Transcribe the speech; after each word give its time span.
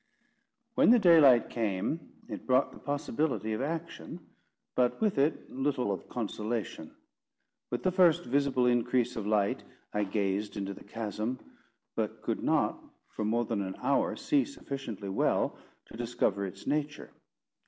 When 0.73 0.89
the 0.89 0.97
daylight 0.97 1.51
came, 1.51 1.99
it 2.27 2.47
brought 2.47 2.71
the 2.71 2.79
possibility 2.79 3.53
of 3.53 3.61
action, 3.61 4.19
but 4.73 4.99
with 4.99 5.19
it 5.19 5.47
little 5.51 5.91
of 5.91 6.09
consolation. 6.09 6.95
With 7.69 7.83
the 7.83 7.91
first 7.91 8.23
visible 8.25 8.65
increase 8.65 9.15
of 9.15 9.27
light, 9.27 9.63
I 9.93 10.05
gazed 10.05 10.57
into 10.57 10.73
the 10.73 10.83
chasm, 10.83 11.37
but 11.95 12.23
could 12.23 12.41
not, 12.41 12.81
for 13.09 13.23
more 13.23 13.45
than 13.45 13.61
an 13.61 13.75
hour, 13.77 14.15
see 14.15 14.43
sufficiently 14.43 15.09
well 15.09 15.59
to 15.85 15.97
discover 15.97 16.47
its 16.47 16.65
nature. 16.65 17.11